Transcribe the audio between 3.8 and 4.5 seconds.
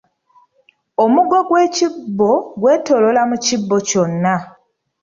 kyonna.